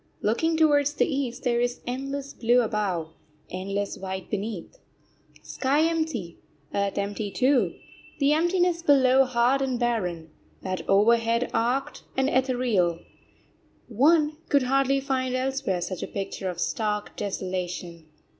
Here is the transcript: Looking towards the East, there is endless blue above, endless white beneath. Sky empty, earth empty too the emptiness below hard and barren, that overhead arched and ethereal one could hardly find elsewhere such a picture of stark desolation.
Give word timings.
Looking 0.23 0.57
towards 0.57 0.93
the 0.95 1.05
East, 1.05 1.43
there 1.43 1.61
is 1.61 1.79
endless 1.85 2.33
blue 2.33 2.61
above, 2.63 3.13
endless 3.51 3.99
white 3.99 4.31
beneath. 4.31 4.79
Sky 5.43 5.81
empty, 5.83 6.39
earth 6.73 6.97
empty 6.97 7.29
too 7.29 7.75
the 8.17 8.33
emptiness 8.33 8.81
below 8.81 9.25
hard 9.25 9.61
and 9.61 9.77
barren, 9.79 10.31
that 10.63 10.81
overhead 10.89 11.51
arched 11.53 12.01
and 12.17 12.29
ethereal 12.29 12.97
one 13.89 14.37
could 14.49 14.63
hardly 14.63 14.99
find 14.99 15.35
elsewhere 15.35 15.81
such 15.81 16.01
a 16.01 16.07
picture 16.07 16.49
of 16.49 16.59
stark 16.59 17.15
desolation. 17.15 18.07